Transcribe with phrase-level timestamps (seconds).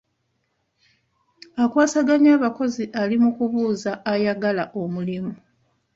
[1.63, 5.33] Akwasaganya abakozi ali mu kubuuza ayagala omulimu.